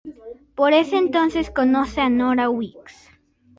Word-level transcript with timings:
Por 0.55 0.73
ese 0.73 0.97
entonces 0.97 1.51
conoce 1.51 2.01
a 2.01 2.09
Nora 2.09 2.49
Weeks. 2.49 3.07